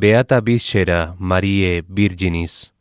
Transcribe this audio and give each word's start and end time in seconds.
Beata 0.00 0.40
Viscera 0.40 1.14
Marie 1.18 1.84
Virginis, 1.86 2.72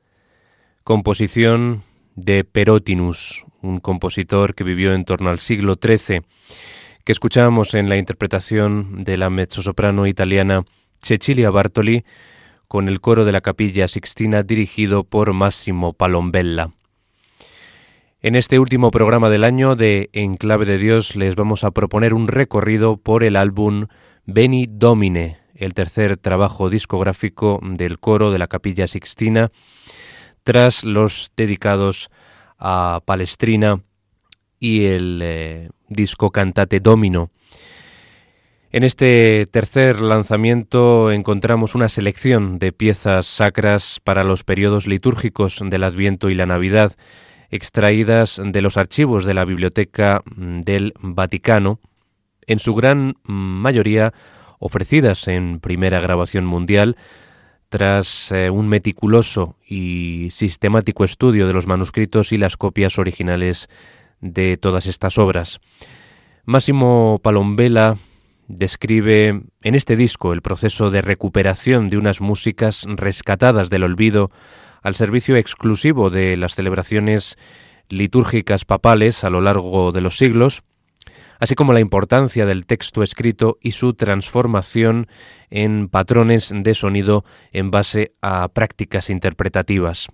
composición 0.85 1.83
de 2.15 2.45
Perotinus, 2.45 3.43
un 3.61 3.81
compositor 3.81 4.55
que 4.55 4.63
vivió 4.63 4.93
en 4.93 5.03
torno 5.03 5.29
al 5.29 5.39
siglo 5.39 5.75
XIII, 5.75 6.21
que 7.03 7.11
escuchábamos 7.11 7.73
en 7.73 7.89
la 7.89 7.97
interpretación 7.97 9.01
de 9.01 9.17
la 9.17 9.29
mezzosoprano 9.29 10.07
italiana 10.07 10.63
Cecilia 11.03 11.49
Bartoli 11.49 12.05
con 12.69 12.87
el 12.87 13.01
coro 13.01 13.25
de 13.25 13.33
la 13.33 13.41
Capilla 13.41 13.89
Sixtina 13.89 14.41
dirigido 14.43 15.03
por 15.03 15.33
Massimo 15.33 15.91
Palombella. 15.91 16.69
En 18.21 18.35
este 18.35 18.59
último 18.59 18.91
programa 18.91 19.29
del 19.29 19.43
año 19.43 19.75
de 19.75 20.09
En 20.13 20.37
Clave 20.37 20.63
de 20.63 20.77
Dios 20.77 21.17
les 21.17 21.35
vamos 21.35 21.65
a 21.65 21.71
proponer 21.71 22.13
un 22.13 22.29
recorrido 22.29 22.95
por 22.95 23.25
el 23.25 23.35
álbum 23.35 23.87
Beni 24.25 24.67
Domine, 24.69 25.48
el 25.59 25.73
tercer 25.73 26.15
trabajo 26.17 26.69
discográfico 26.69 27.59
del 27.61 27.99
coro 27.99 28.31
de 28.31 28.39
la 28.39 28.47
Capilla 28.47 28.87
Sixtina, 28.87 29.51
tras 30.43 30.85
los 30.85 31.31
dedicados 31.35 32.09
a 32.57 33.01
Palestrina 33.05 33.81
y 34.57 34.85
el 34.85 35.19
eh, 35.21 35.69
disco 35.89 36.31
Cantate 36.31 36.79
Domino. 36.79 37.29
En 38.71 38.83
este 38.83 39.47
tercer 39.51 40.01
lanzamiento 40.01 41.11
encontramos 41.11 41.75
una 41.75 41.89
selección 41.89 42.57
de 42.57 42.71
piezas 42.71 43.25
sacras 43.25 43.99
para 44.01 44.23
los 44.23 44.43
periodos 44.43 44.87
litúrgicos 44.87 45.59
del 45.61 45.83
Adviento 45.83 46.29
y 46.29 46.35
la 46.35 46.45
Navidad, 46.45 46.95
extraídas 47.49 48.39
de 48.41 48.61
los 48.61 48.77
archivos 48.77 49.25
de 49.25 49.33
la 49.33 49.43
Biblioteca 49.43 50.21
mm, 50.23 50.61
del 50.61 50.93
Vaticano, 51.01 51.79
en 52.47 52.59
su 52.59 52.73
gran 52.75 53.15
mayoría 53.23 54.13
ofrecidas 54.59 55.27
en 55.27 55.59
primera 55.59 55.99
grabación 55.99 56.45
mundial, 56.45 56.97
tras 57.69 58.31
eh, 58.31 58.49
un 58.49 58.67
meticuloso 58.67 59.55
y 59.65 60.29
sistemático 60.31 61.03
estudio 61.03 61.47
de 61.47 61.53
los 61.53 61.67
manuscritos 61.67 62.31
y 62.31 62.37
las 62.37 62.57
copias 62.57 62.97
originales 62.99 63.69
de 64.21 64.57
todas 64.57 64.85
estas 64.85 65.17
obras. 65.17 65.59
Máximo 66.45 67.19
Palombela 67.23 67.97
describe 68.47 69.43
en 69.61 69.75
este 69.75 69.95
disco 69.95 70.33
el 70.33 70.41
proceso 70.41 70.89
de 70.89 71.01
recuperación 71.01 71.89
de 71.89 71.97
unas 71.97 72.19
músicas 72.19 72.85
rescatadas 72.87 73.69
del 73.69 73.83
olvido 73.83 74.31
al 74.81 74.95
servicio 74.95 75.35
exclusivo 75.35 76.09
de 76.09 76.35
las 76.35 76.55
celebraciones 76.55 77.37
litúrgicas 77.89 78.65
papales 78.65 79.23
a 79.23 79.29
lo 79.29 79.41
largo 79.41 79.91
de 79.91 80.01
los 80.01 80.17
siglos, 80.17 80.63
así 81.39 81.55
como 81.55 81.73
la 81.73 81.79
importancia 81.79 82.45
del 82.45 82.65
texto 82.65 83.01
escrito 83.01 83.57
y 83.61 83.71
su 83.71 83.93
transformación 83.93 85.07
en 85.49 85.87
patrones 85.89 86.53
de 86.53 86.75
sonido 86.75 87.25
en 87.51 87.71
base 87.71 88.13
a 88.21 88.47
prácticas 88.49 89.09
interpretativas. 89.09 90.07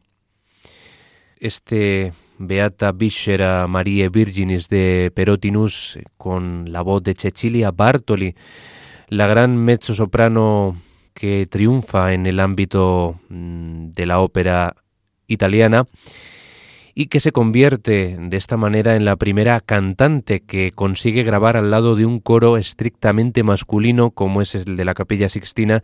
Este 1.38 2.14
Beata 2.38 2.92
Viscera 2.92 3.68
Marie 3.68 4.10
Virginis 4.10 4.70
de 4.70 5.12
Perotinus 5.14 6.00
con 6.18 6.72
la 6.72 6.82
voz 6.82 7.04
de 7.04 7.14
Cecilia 7.14 7.72
Bartoli, 7.72 8.36
la 9.10 9.28
gran 9.28 9.58
mezzo-soprano 9.58 10.78
que 11.14 11.48
triunfa 11.50 12.14
en 12.14 12.26
el 12.26 12.40
ámbito 12.40 13.20
mm, 13.30 13.90
de 13.92 14.06
la 14.06 14.20
ópera 14.20 14.76
italiana 15.28 15.86
y 16.98 17.08
que 17.08 17.20
se 17.20 17.34
convierte 17.34 18.16
de 18.18 18.38
esta 18.38 18.56
manera 18.56 18.96
en 18.96 19.04
la 19.04 19.18
primera 19.18 19.60
cantante 19.60 20.40
que 20.40 20.72
consigue 20.72 21.24
grabar 21.24 21.58
al 21.58 21.70
lado 21.70 21.96
de 21.96 22.06
un 22.06 22.22
coro 22.22 22.56
estrictamente 22.56 23.44
masculino 23.44 24.12
como 24.12 24.42
es 24.42 24.56
el 24.56 24.78
de 24.78 24.86
la 24.86 24.94
Capilla 24.94 25.28
Sixtina 25.28 25.84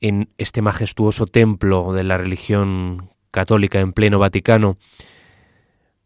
en 0.00 0.28
este 0.38 0.62
majestuoso 0.62 1.26
templo 1.26 1.92
de 1.92 2.04
la 2.04 2.16
religión 2.16 3.10
católica 3.32 3.80
en 3.80 3.92
pleno 3.92 4.20
Vaticano. 4.20 4.76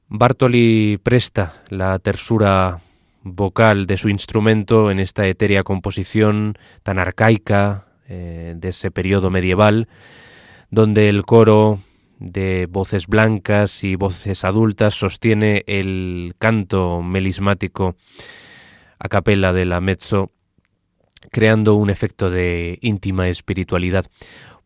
Bartoli 0.09 0.99
presta 1.03 1.63
la 1.69 1.99
tersura 1.99 2.81
vocal 3.23 3.87
de 3.87 3.99
su 3.99 4.09
instrumento 4.09 4.91
en 4.91 5.01
esta 5.01 5.27
etérea 5.27 5.65
composición 5.65 6.57
tan 6.83 6.99
arcaica, 6.99 7.87
eh, 8.09 8.55
de 8.57 8.69
ese 8.71 8.91
periodo 8.91 9.31
medieval, 9.31 9.87
donde 10.71 11.11
el 11.11 11.25
coro 11.25 11.79
de 12.23 12.67
voces 12.71 13.09
blancas 13.09 13.83
y 13.83 13.97
voces 13.97 14.45
adultas 14.45 14.95
sostiene 14.95 15.65
el 15.67 16.35
canto 16.39 17.03
melismático 17.03 17.97
a 18.99 19.09
capela 19.09 19.53
de 19.53 19.65
la 19.65 19.81
mezzo, 19.81 20.31
creando 21.31 21.75
un 21.75 21.91
efecto 21.91 22.31
de 22.31 22.79
íntima 22.81 23.29
espiritualidad. 23.29 24.07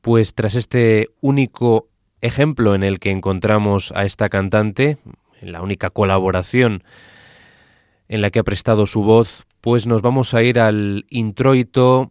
Pues 0.03 0.35
tras 0.35 0.55
este 0.55 1.09
único 1.21 1.89
ejemplo 2.21 2.75
en 2.75 2.83
el 2.83 2.99
que 2.99 3.11
encontramos 3.11 3.93
a 3.93 4.05
esta 4.05 4.29
cantante, 4.29 4.99
la 5.41 5.63
única 5.63 5.91
colaboración 5.91 6.85
en 8.09 8.21
la 8.21 8.31
que 8.31 8.41
ha 8.41 8.45
prestado 8.45 8.87
su 8.87 9.03
voz, 9.03 9.47
pues 9.61 9.87
nos 9.87 10.03
vamos 10.03 10.35
a 10.35 10.43
ir 10.43 10.61
al 10.61 11.07
introito 11.09 12.11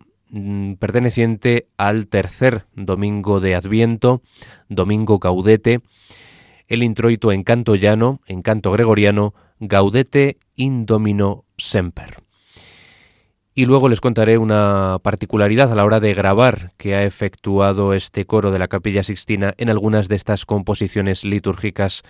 perteneciente 0.80 1.68
al 1.78 2.08
tercer 2.08 2.66
domingo 2.76 3.40
de 3.40 3.56
Adviento, 3.56 4.22
domingo 4.70 5.20
Gaudete, 5.20 5.82
el 6.68 6.84
introito 6.84 7.32
en 7.32 7.44
canto 7.44 7.76
llano, 7.76 8.22
en 8.26 8.42
canto 8.42 8.72
gregoriano, 8.72 9.34
Gaudete 9.60 10.38
in 10.56 10.86
Domino 10.86 11.46
Semper. 11.58 12.24
Y 13.58 13.66
luego 13.66 13.88
les 13.88 14.02
contaré 14.02 14.38
una 14.38 15.00
particularidad 15.02 15.72
a 15.72 15.76
la 15.76 15.86
hora 15.86 16.02
de 16.02 16.14
grabar 16.14 16.74
que 16.78 16.96
ha 16.96 17.04
efectuado 17.04 17.94
este 17.94 18.26
coro 18.26 18.52
de 18.52 18.60
la 18.60 18.68
Capilla 18.68 19.02
Sixtina 19.04 19.54
en 19.58 19.70
algunas 19.70 20.10
de 20.10 20.18
estas 20.18 20.46
composiciones 20.46 21.24
litúrgicas 21.24 22.04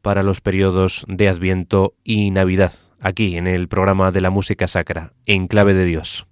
para 0.00 0.22
los 0.22 0.40
periodos 0.40 1.04
de 1.08 1.28
Adviento 1.28 1.94
y 2.04 2.30
Navidad, 2.30 2.72
aquí 3.00 3.36
en 3.36 3.46
el 3.46 3.68
programa 3.68 4.12
de 4.12 4.20
la 4.20 4.30
música 4.30 4.68
sacra, 4.68 5.12
en 5.26 5.48
clave 5.48 5.74
de 5.74 5.84
Dios. 5.84 6.27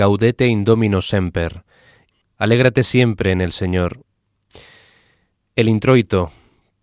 Gaudete 0.00 0.46
in 0.46 0.64
Domino 0.64 1.02
semper. 1.02 1.62
Alégrate 2.38 2.84
siempre 2.84 3.32
en 3.32 3.42
el 3.42 3.52
Señor. 3.52 4.00
El 5.54 5.68
introito 5.68 6.32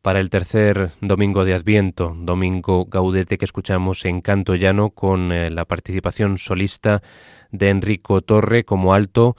para 0.04 0.20
el 0.20 0.30
tercer 0.30 0.92
domingo 1.02 1.44
de 1.44 1.56
Adviento, 1.56 2.16
domingo 2.16 2.86
gaudete 2.86 3.40
que 3.40 3.46
escuchamos 3.46 4.06
en 4.06 4.22
canto 4.22 4.54
llano 4.54 4.92
con 4.92 5.32
eh, 5.32 5.50
la 5.50 5.66
participación 5.66 6.38
solista 6.38 7.02
de 7.50 7.70
Enrico 7.70 8.22
Torre 8.22 8.66
como 8.66 8.94
alto 8.94 9.36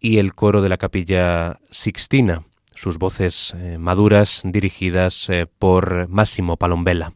y 0.00 0.18
el 0.18 0.34
coro 0.34 0.60
de 0.60 0.70
la 0.70 0.76
capilla 0.76 1.60
Sixtina, 1.70 2.42
sus 2.74 2.98
voces 2.98 3.54
eh, 3.56 3.78
maduras 3.78 4.42
dirigidas 4.44 5.30
eh, 5.30 5.46
por 5.46 6.08
Máximo 6.08 6.56
Palombella. 6.56 7.12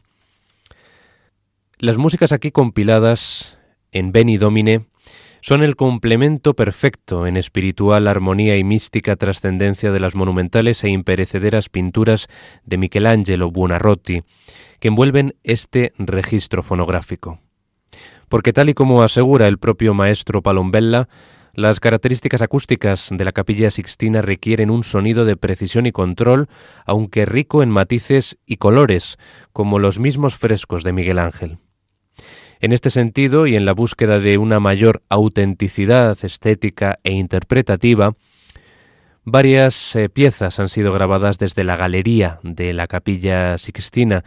Las 1.77 1.97
músicas 1.97 2.31
aquí 2.31 2.51
compiladas 2.51 3.59
en 3.91 4.13
Beni 4.13 4.37
Domine 4.37 4.88
son 5.41 5.63
el 5.63 5.75
complemento 5.75 6.55
perfecto 6.55 7.27
en 7.27 7.37
espiritual 7.37 8.07
armonía 8.07 8.57
y 8.57 8.63
mística 8.63 9.15
trascendencia 9.15 9.91
de 9.91 9.99
las 9.99 10.15
monumentales 10.15 10.83
e 10.83 10.89
imperecederas 10.89 11.69
pinturas 11.69 12.27
de 12.63 12.77
Michelangelo 12.77 13.51
Buonarroti, 13.51 14.23
que 14.79 14.87
envuelven 14.87 15.35
este 15.43 15.93
registro 15.97 16.63
fonográfico. 16.63 17.39
Porque 18.27 18.53
tal 18.53 18.69
y 18.69 18.73
como 18.73 19.01
asegura 19.01 19.47
el 19.47 19.57
propio 19.57 19.93
maestro 19.93 20.41
Palombella, 20.41 21.09
las 21.53 21.79
características 21.79 22.41
acústicas 22.41 23.09
de 23.11 23.25
la 23.25 23.31
capilla 23.31 23.71
sixtina 23.71 24.21
requieren 24.21 24.69
un 24.69 24.83
sonido 24.83 25.25
de 25.25 25.35
precisión 25.35 25.87
y 25.87 25.91
control, 25.91 26.47
aunque 26.85 27.25
rico 27.25 27.63
en 27.63 27.69
matices 27.69 28.37
y 28.45 28.57
colores, 28.57 29.17
como 29.51 29.79
los 29.79 29.99
mismos 29.99 30.35
frescos 30.35 30.83
de 30.83 30.93
Miguel 30.93 31.19
Ángel. 31.19 31.57
En 32.61 32.73
este 32.73 32.89
sentido, 32.89 33.47
y 33.47 33.55
en 33.55 33.63
la 33.63 33.71
búsqueda 33.71 34.19
de 34.19 34.37
una 34.37 34.59
mayor 34.59 35.01
autenticidad 35.07 36.17
estética 36.23 36.99
e 37.05 37.13
interpretativa, 37.13 38.15
varias 39.23 39.95
eh, 39.95 40.09
piezas 40.09 40.59
han 40.59 40.67
sido 40.67 40.91
grabadas 40.91 41.39
desde 41.39 41.63
la 41.63 41.77
galería 41.77 42.41
de 42.43 42.73
la 42.73 42.87
capilla 42.87 43.57
Sixtina, 43.57 44.25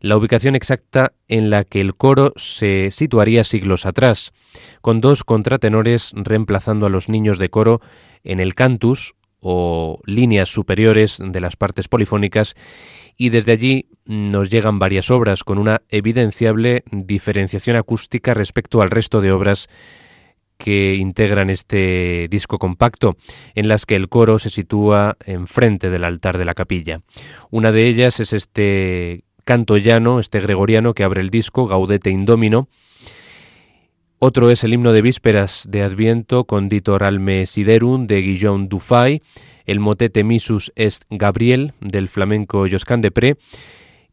la 0.00 0.16
ubicación 0.16 0.54
exacta 0.54 1.12
en 1.28 1.50
la 1.50 1.64
que 1.64 1.82
el 1.82 1.94
coro 1.94 2.32
se 2.36 2.90
situaría 2.90 3.44
siglos 3.44 3.84
atrás, 3.84 4.32
con 4.80 5.02
dos 5.02 5.22
contratenores 5.22 6.12
reemplazando 6.14 6.86
a 6.86 6.90
los 6.90 7.10
niños 7.10 7.38
de 7.38 7.50
coro 7.50 7.82
en 8.22 8.40
el 8.40 8.54
cantus 8.54 9.14
o 9.40 10.00
líneas 10.06 10.48
superiores 10.48 11.18
de 11.22 11.40
las 11.40 11.56
partes 11.56 11.88
polifónicas 11.88 12.54
y 13.18 13.28
desde 13.28 13.52
allí 13.52 13.88
nos 14.06 14.50
llegan 14.50 14.78
varias 14.78 15.10
obras 15.10 15.44
con 15.44 15.58
una 15.58 15.82
evidenciable 15.88 16.84
diferenciación 16.90 17.76
acústica 17.76 18.34
respecto 18.34 18.82
al 18.82 18.90
resto 18.90 19.20
de 19.20 19.32
obras 19.32 19.68
que 20.58 20.94
integran 20.94 21.50
este 21.50 22.28
disco 22.30 22.58
compacto, 22.58 23.16
en 23.54 23.68
las 23.68 23.86
que 23.86 23.96
el 23.96 24.08
coro 24.08 24.38
se 24.38 24.50
sitúa 24.50 25.16
enfrente 25.26 25.90
del 25.90 26.04
altar 26.04 26.38
de 26.38 26.44
la 26.44 26.54
capilla. 26.54 27.00
Una 27.50 27.72
de 27.72 27.86
ellas 27.86 28.20
es 28.20 28.32
este 28.32 29.24
canto 29.44 29.76
llano, 29.76 30.20
este 30.20 30.40
gregoriano 30.40 30.94
que 30.94 31.04
abre 31.04 31.20
el 31.20 31.30
disco, 31.30 31.66
Gaudete 31.66 32.10
Indomino. 32.10 32.68
Otro 34.18 34.50
es 34.50 34.64
el 34.64 34.72
himno 34.72 34.92
de 34.92 35.02
vísperas 35.02 35.66
de 35.68 35.82
Adviento, 35.82 36.44
Conditor 36.44 37.04
Alme 37.04 37.44
Siderum, 37.46 38.06
de 38.06 38.22
Guillaume 38.22 38.68
Dufay, 38.68 39.20
el 39.66 39.80
motete 39.80 40.24
Misus 40.24 40.72
est 40.76 41.04
Gabriel 41.10 41.72
del 41.80 42.08
flamenco 42.08 42.66
Joscan 42.70 43.00
de 43.00 43.10
Pre 43.10 43.36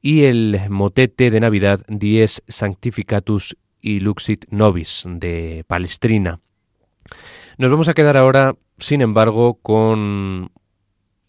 y 0.01 0.23
el 0.23 0.59
motete 0.69 1.29
de 1.29 1.39
Navidad 1.39 1.81
Dies 1.87 2.43
Sanctificatus 2.47 3.57
y 3.79 3.99
Luxit 3.99 4.45
Nobis 4.49 5.03
de 5.07 5.63
Palestrina. 5.67 6.39
Nos 7.57 7.71
vamos 7.71 7.87
a 7.87 7.93
quedar 7.93 8.17
ahora, 8.17 8.55
sin 8.77 9.01
embargo, 9.01 9.55
con 9.61 10.51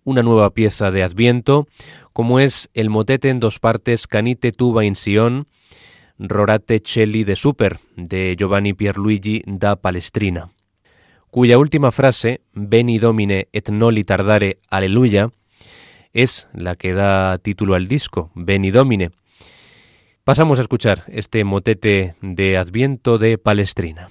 una 0.04 0.22
nueva 0.22 0.50
pieza 0.54 0.90
de 0.90 1.02
Adviento, 1.02 1.66
como 2.12 2.40
es 2.40 2.70
el 2.74 2.90
motete 2.90 3.28
en 3.28 3.40
dos 3.40 3.58
partes 3.58 4.06
Canite 4.06 4.52
tuba 4.52 4.84
in 4.84 4.96
Sion, 4.96 5.46
Rorate 6.18 6.82
Celli 6.84 7.24
de 7.24 7.36
Super, 7.36 7.78
de 7.96 8.36
Giovanni 8.38 8.74
Pierluigi 8.74 9.42
da 9.46 9.76
Palestrina 9.76 10.50
cuya 11.32 11.56
última 11.56 11.90
frase, 11.92 12.42
Beni 12.52 12.98
Domine 12.98 13.48
et 13.54 13.70
noli 13.70 14.04
tardare, 14.04 14.58
aleluya, 14.68 15.30
es 16.12 16.48
la 16.52 16.76
que 16.76 16.92
da 16.92 17.38
título 17.38 17.74
al 17.74 17.88
disco, 17.88 18.30
Beni 18.34 18.70
Domine. 18.70 19.10
Pasamos 20.24 20.58
a 20.58 20.62
escuchar 20.62 21.04
este 21.08 21.44
motete 21.44 22.14
de 22.20 22.56
Adviento 22.56 23.18
de 23.18 23.38
Palestrina. 23.38 24.08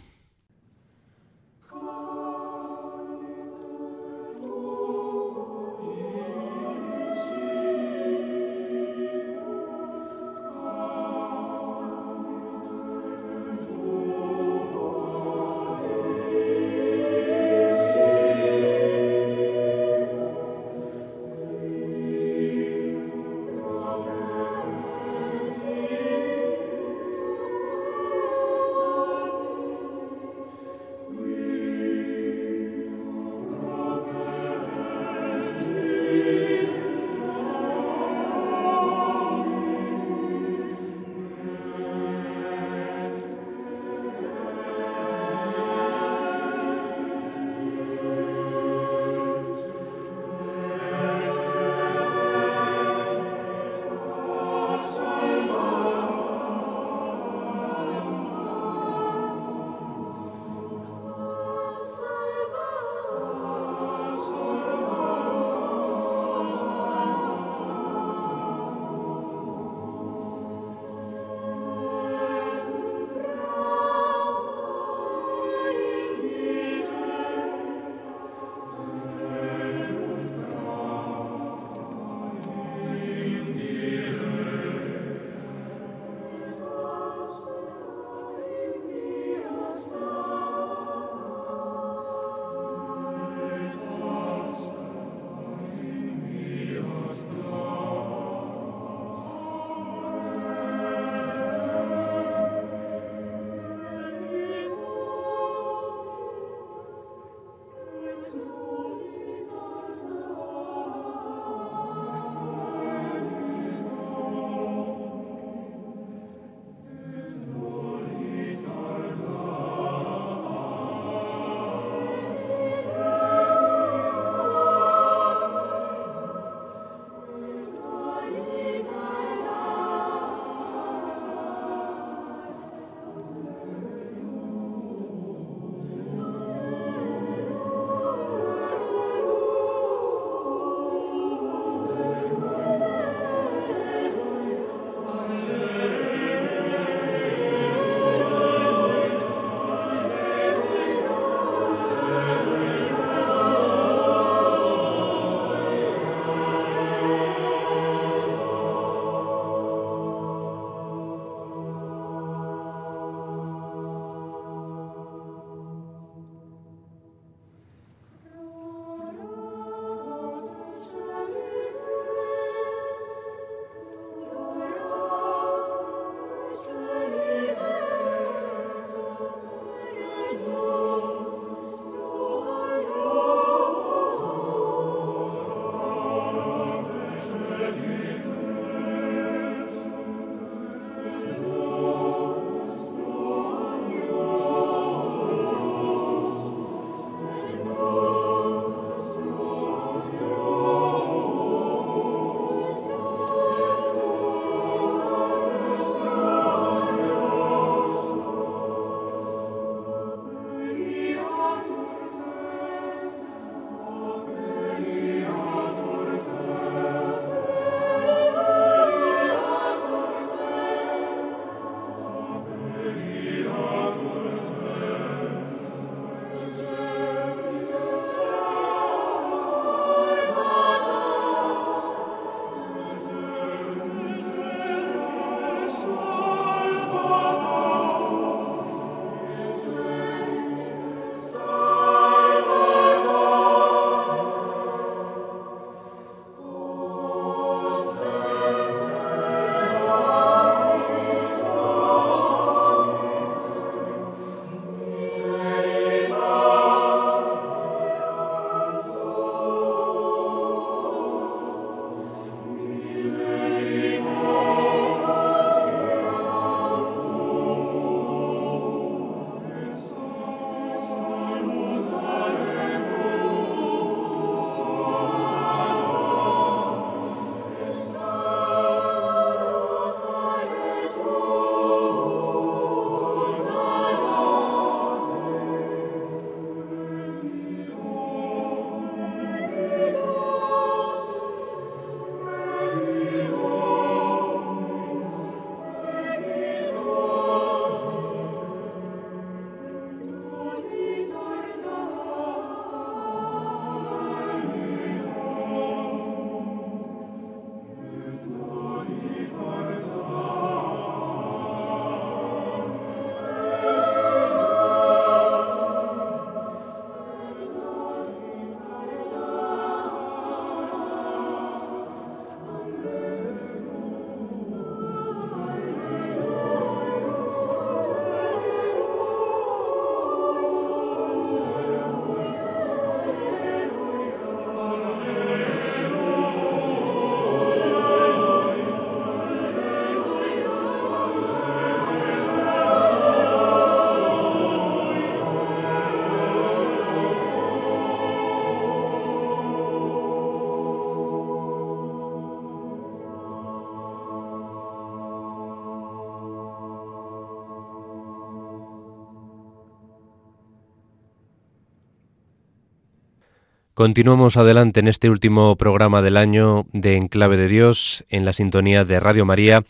Continuamos 363.81 364.37
adelante 364.37 364.79
en 364.79 364.87
este 364.87 365.09
último 365.09 365.55
programa 365.55 366.03
del 366.03 366.15
año 366.15 366.67
de 366.71 366.97
Enclave 366.97 367.35
de 367.35 367.47
Dios 367.47 368.05
en 368.09 368.25
la 368.25 368.31
sintonía 368.31 368.85
de 368.85 368.99
Radio 368.99 369.25
María, 369.25 369.63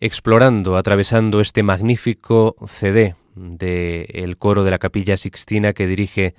explorando, 0.00 0.78
atravesando 0.78 1.42
este 1.42 1.62
magnífico 1.62 2.56
CD 2.66 3.16
del 3.34 4.38
coro 4.38 4.64
de 4.64 4.70
la 4.70 4.78
Capilla 4.78 5.18
Sixtina 5.18 5.74
que 5.74 5.86
dirige 5.86 6.34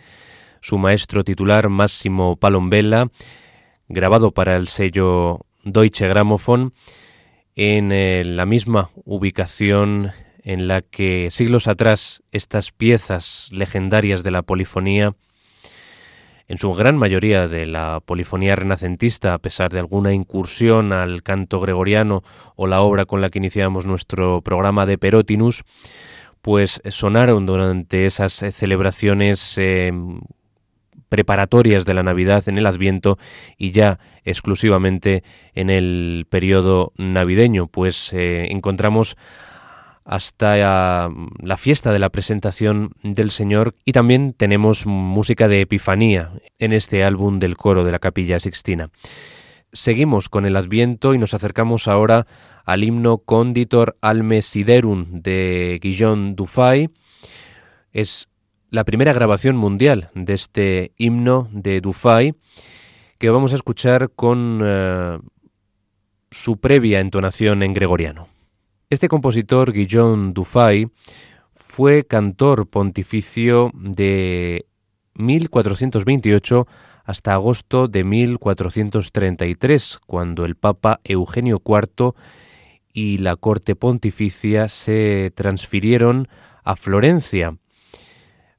su 0.59 0.79
maestro 0.79 1.23
titular 1.23 1.69
Máximo 1.69 2.35
Palombella, 2.37 3.11
grabado 3.87 4.31
para 4.31 4.55
el 4.55 4.67
sello 4.67 5.45
Deutsche 5.63 6.07
Grammophon 6.07 6.73
en 7.55 7.91
eh, 7.91 8.23
la 8.25 8.47
misma 8.47 8.89
ubicación 9.05 10.13
en 10.41 10.67
la 10.67 10.81
que 10.81 11.29
siglos 11.29 11.67
atrás 11.67 12.23
estas 12.31 12.71
piezas 12.71 13.49
legendarias 13.51 14.23
de 14.23 14.31
la 14.31 14.41
polifonía, 14.41 15.13
en 16.51 16.57
su 16.57 16.73
gran 16.73 16.97
mayoría 16.97 17.47
de 17.47 17.65
la 17.65 18.01
polifonía 18.05 18.57
renacentista, 18.57 19.33
a 19.33 19.37
pesar 19.37 19.71
de 19.71 19.79
alguna 19.79 20.13
incursión 20.13 20.91
al 20.91 21.23
canto 21.23 21.61
gregoriano 21.61 22.23
o 22.57 22.67
la 22.67 22.81
obra 22.81 23.05
con 23.05 23.21
la 23.21 23.29
que 23.29 23.39
iniciamos 23.39 23.85
nuestro 23.85 24.41
programa 24.41 24.85
de 24.85 24.97
Perotinus, 24.97 25.63
pues 26.41 26.81
sonaron 26.89 27.45
durante 27.45 28.05
esas 28.05 28.33
celebraciones 28.33 29.57
eh, 29.59 29.93
preparatorias 31.07 31.85
de 31.85 31.93
la 31.93 32.03
Navidad 32.03 32.43
en 32.49 32.57
el 32.57 32.65
Adviento 32.65 33.17
y 33.57 33.71
ya 33.71 33.99
exclusivamente 34.25 35.23
en 35.55 35.69
el 35.69 36.27
periodo 36.29 36.91
navideño, 36.97 37.67
pues 37.67 38.11
eh, 38.11 38.47
encontramos 38.49 39.15
hasta 40.11 40.57
la 40.57 41.57
fiesta 41.57 41.93
de 41.93 41.99
la 41.99 42.09
presentación 42.09 42.91
del 43.01 43.31
Señor 43.31 43.75
y 43.85 43.93
también 43.93 44.33
tenemos 44.33 44.85
música 44.85 45.47
de 45.47 45.61
Epifanía 45.61 46.33
en 46.59 46.73
este 46.73 47.05
álbum 47.05 47.39
del 47.39 47.55
coro 47.55 47.85
de 47.85 47.93
la 47.93 47.99
Capilla 47.99 48.37
Sixtina. 48.41 48.89
Seguimos 49.71 50.27
con 50.27 50.45
el 50.45 50.57
Adviento 50.57 51.13
y 51.13 51.17
nos 51.17 51.33
acercamos 51.33 51.87
ahora 51.87 52.27
al 52.65 52.83
himno 52.83 53.19
Conditor 53.19 53.95
Alme 54.01 54.41
Siderum 54.41 55.21
de 55.21 55.79
Guillaume 55.81 56.33
Dufay. 56.33 56.89
Es 57.93 58.27
la 58.69 58.83
primera 58.83 59.13
grabación 59.13 59.55
mundial 59.55 60.09
de 60.13 60.33
este 60.33 60.91
himno 60.97 61.47
de 61.53 61.79
Dufay 61.79 62.35
que 63.17 63.29
vamos 63.29 63.53
a 63.53 63.55
escuchar 63.55 64.11
con 64.13 64.59
eh, 64.61 65.19
su 66.31 66.57
previa 66.57 66.99
entonación 66.99 67.63
en 67.63 67.73
gregoriano. 67.73 68.30
Este 68.91 69.07
compositor, 69.07 69.71
Guillaume 69.71 70.33
Dufay, 70.33 70.89
fue 71.53 72.03
cantor 72.03 72.67
pontificio 72.67 73.71
de 73.73 74.65
1428 75.13 76.67
hasta 77.05 77.33
agosto 77.33 77.87
de 77.87 78.03
1433, 78.03 79.97
cuando 80.05 80.43
el 80.43 80.57
Papa 80.57 80.99
Eugenio 81.05 81.61
IV 81.65 82.15
y 82.91 83.19
la 83.19 83.37
corte 83.37 83.77
pontificia 83.77 84.67
se 84.67 85.31
transfirieron 85.35 86.27
a 86.65 86.75
Florencia 86.75 87.55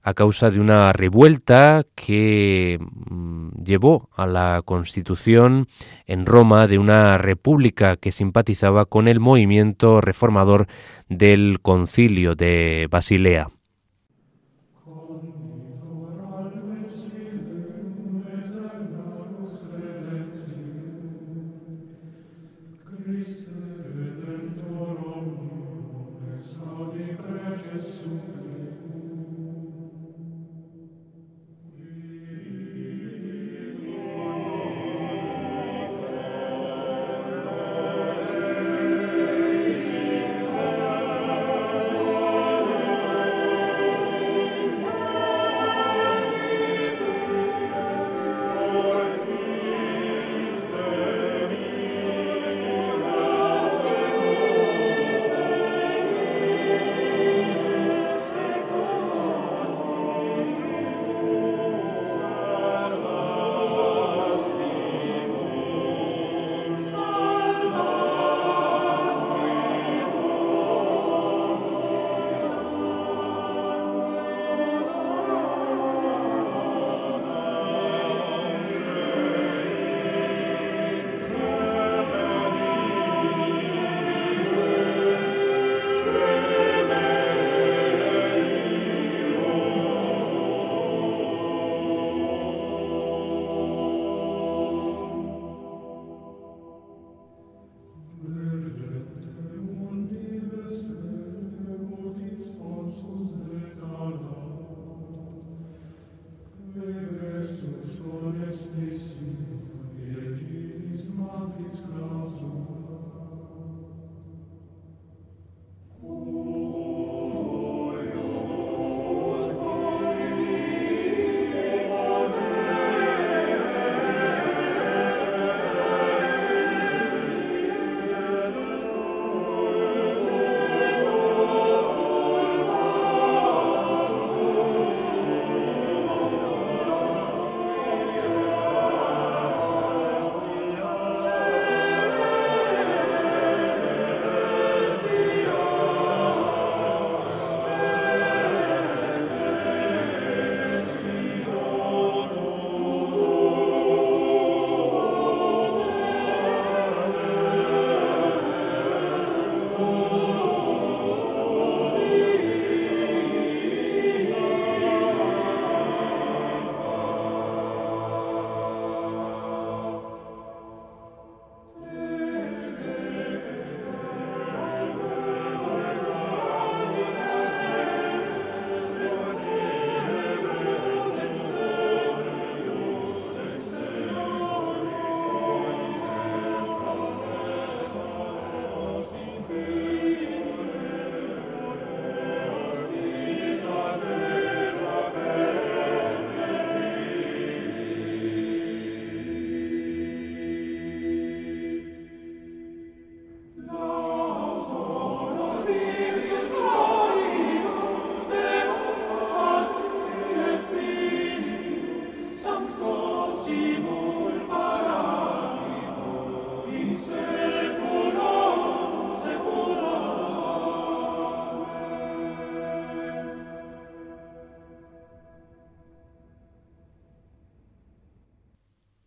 a 0.02 0.14
causa 0.14 0.50
de 0.50 0.60
una 0.60 0.92
revuelta 0.92 1.84
que 1.94 2.78
mm, 2.80 3.62
llevó 3.64 4.08
a 4.16 4.26
la 4.26 4.62
constitución 4.64 5.68
en 6.06 6.26
Roma 6.26 6.66
de 6.66 6.78
una 6.78 7.18
república 7.18 7.96
que 7.96 8.12
simpatizaba 8.12 8.84
con 8.86 9.08
el 9.08 9.20
movimiento 9.20 10.00
reformador 10.00 10.66
del 11.08 11.60
concilio 11.60 12.34
de 12.34 12.88
Basilea. 12.90 13.48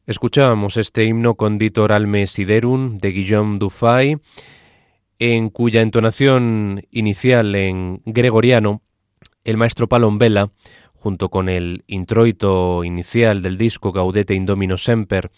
Escuchábamos 0.07 0.77
este 0.77 1.03
himno 1.05 1.33
Conditor 1.33 1.91
alme 1.91 2.27
siderum 2.27 2.99
de 2.99 3.09
Guillaume 3.09 3.57
Dufay, 3.57 4.17
en 5.17 5.49
cuya 5.49 5.81
entonación 5.81 6.85
inicial 6.91 7.55
en 7.55 8.03
gregoriano, 8.05 8.83
el 9.43 9.57
maestro 9.57 9.89
Palombella, 9.89 10.51
junto 10.93 11.29
con 11.29 11.49
el 11.49 11.83
introito 11.87 12.83
inicial 12.83 13.41
del 13.41 13.57
disco 13.57 13.91
Gaudete 13.91 14.35
Indomino 14.35 14.77
Semper 14.77 15.31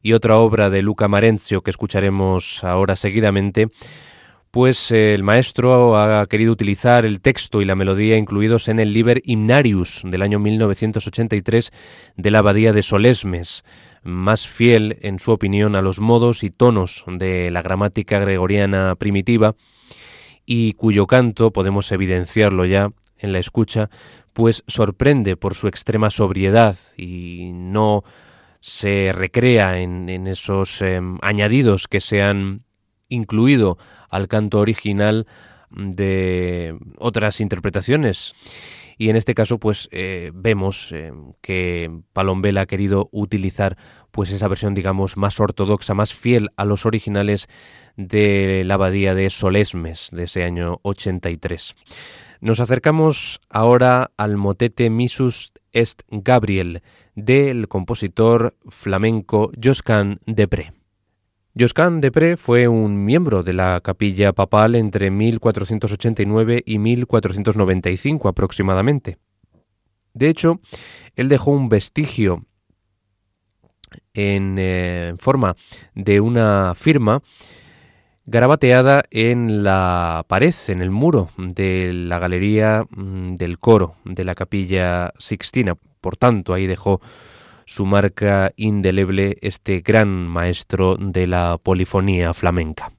y 0.00 0.14
otra 0.14 0.38
obra 0.38 0.70
de 0.70 0.80
Luca 0.80 1.06
Marenzio 1.06 1.62
que 1.62 1.70
escucharemos 1.70 2.64
ahora 2.64 2.96
seguidamente, 2.96 3.68
pues 4.50 4.90
el 4.90 5.22
maestro 5.22 5.98
ha 5.98 6.26
querido 6.28 6.52
utilizar 6.52 7.04
el 7.04 7.20
texto 7.20 7.60
y 7.60 7.66
la 7.66 7.74
melodía 7.74 8.16
incluidos 8.16 8.68
en 8.68 8.78
el 8.78 8.94
Liber 8.94 9.20
Hymnarius 9.22 10.00
del 10.04 10.22
año 10.22 10.38
1983 10.38 11.72
de 12.16 12.30
la 12.30 12.38
Abadía 12.38 12.72
de 12.72 12.82
Solesmes, 12.82 13.64
más 14.04 14.46
fiel, 14.46 14.98
en 15.00 15.18
su 15.18 15.32
opinión, 15.32 15.74
a 15.74 15.82
los 15.82 16.00
modos 16.00 16.44
y 16.44 16.50
tonos 16.50 17.04
de 17.06 17.50
la 17.50 17.62
gramática 17.62 18.18
gregoriana 18.18 18.94
primitiva 18.96 19.56
y 20.46 20.74
cuyo 20.74 21.06
canto, 21.06 21.52
podemos 21.52 21.90
evidenciarlo 21.90 22.66
ya 22.66 22.90
en 23.18 23.32
la 23.32 23.38
escucha, 23.38 23.88
pues 24.32 24.62
sorprende 24.66 25.36
por 25.36 25.54
su 25.54 25.68
extrema 25.68 26.10
sobriedad 26.10 26.76
y 26.96 27.50
no 27.54 28.04
se 28.60 29.12
recrea 29.12 29.78
en, 29.78 30.26
esos 30.26 30.82
em, 30.82 31.18
añadidos 31.22 31.88
que 31.88 32.00
se 32.00 32.22
han 32.22 32.62
incluido 33.08 33.78
al 34.10 34.28
canto 34.28 34.58
original 34.58 35.26
de 35.70 36.76
otras 36.98 37.40
interpretaciones 37.40 38.34
y 38.98 39.08
en 39.08 39.16
este 39.16 39.34
caso 39.34 39.58
pues 39.58 39.88
eh, 39.92 40.30
vemos 40.34 40.90
eh, 40.92 41.12
que 41.40 41.90
Palombela 42.12 42.62
ha 42.62 42.66
querido 42.66 43.08
utilizar 43.12 43.76
pues 44.10 44.30
esa 44.30 44.48
versión 44.48 44.74
digamos 44.74 45.16
más 45.16 45.40
ortodoxa, 45.40 45.94
más 45.94 46.14
fiel 46.14 46.50
a 46.56 46.64
los 46.64 46.86
originales 46.86 47.48
de 47.96 48.62
la 48.64 48.74
abadía 48.74 49.14
de 49.14 49.30
Solesmes 49.30 50.10
de 50.12 50.24
ese 50.24 50.44
año 50.44 50.80
83. 50.82 51.74
Nos 52.40 52.60
acercamos 52.60 53.40
ahora 53.48 54.10
al 54.16 54.36
motete 54.36 54.90
Misus 54.90 55.52
est 55.72 56.02
Gabriel 56.10 56.82
del 57.14 57.68
compositor 57.68 58.56
flamenco 58.68 59.50
Joscan 59.62 60.20
Depré. 60.26 60.83
Josquin 61.56 62.00
Depré 62.00 62.36
fue 62.36 62.66
un 62.66 63.04
miembro 63.04 63.44
de 63.44 63.52
la 63.52 63.80
capilla 63.80 64.32
papal 64.32 64.74
entre 64.74 65.12
1489 65.12 66.64
y 66.66 66.78
1495 66.78 68.28
aproximadamente. 68.28 69.18
De 70.14 70.28
hecho, 70.28 70.60
él 71.14 71.28
dejó 71.28 71.52
un 71.52 71.68
vestigio 71.68 72.44
en 74.14 74.56
eh, 74.58 75.14
forma 75.18 75.54
de 75.94 76.20
una 76.20 76.72
firma 76.74 77.22
garabateada 78.26 79.04
en 79.12 79.62
la 79.62 80.24
pared, 80.26 80.54
en 80.66 80.82
el 80.82 80.90
muro 80.90 81.30
de 81.36 81.92
la 81.92 82.18
galería 82.18 82.84
mm, 82.90 83.36
del 83.36 83.60
coro 83.60 83.94
de 84.04 84.24
la 84.24 84.34
capilla 84.34 85.12
Sixtina. 85.18 85.76
Por 86.00 86.16
tanto, 86.16 86.52
ahí 86.52 86.66
dejó 86.66 87.00
su 87.66 87.84
marca 87.86 88.52
indeleble 88.56 89.38
este 89.42 89.80
gran 89.80 90.08
maestro 90.08 90.96
de 90.96 91.26
la 91.26 91.58
polifonía 91.62 92.32
flamenca. 92.34 92.93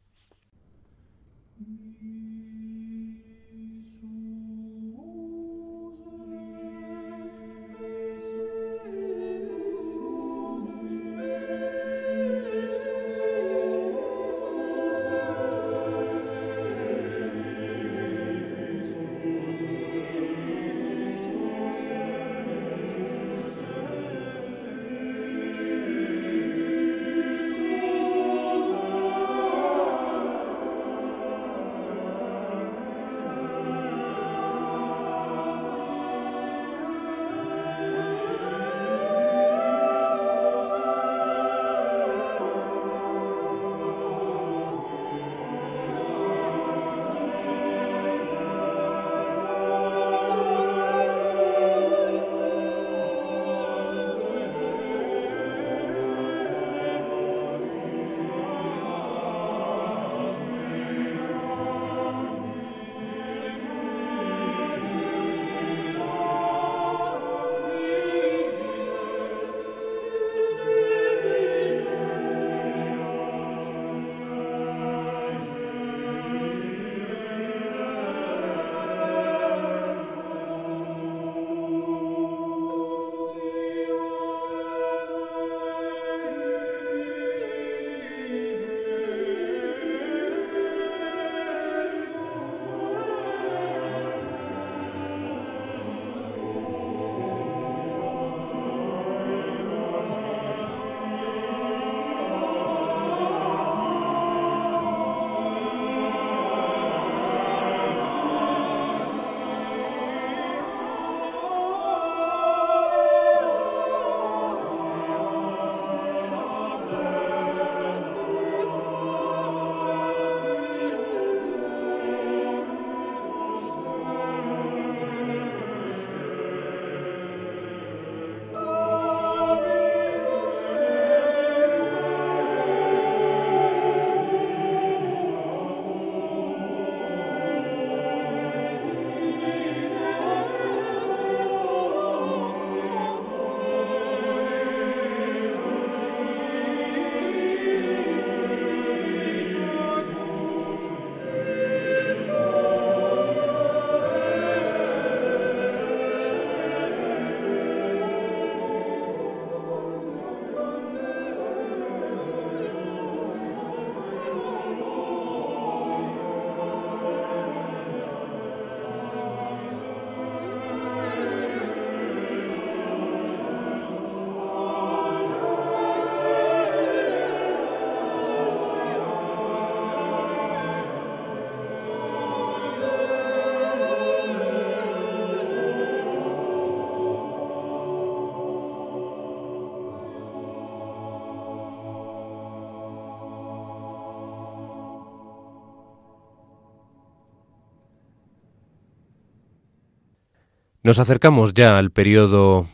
Nos 200.86 201.00
acercamos 201.00 201.56
ya 201.56 201.80
al 201.80 201.90
periodo 201.90 202.68